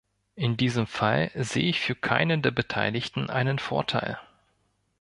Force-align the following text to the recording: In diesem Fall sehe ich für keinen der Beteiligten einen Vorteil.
In 0.33 0.57
diesem 0.57 0.87
Fall 0.87 1.29
sehe 1.35 1.65
ich 1.69 1.79
für 1.79 1.93
keinen 1.93 2.41
der 2.41 2.49
Beteiligten 2.49 3.29
einen 3.29 3.59
Vorteil. 3.59 4.17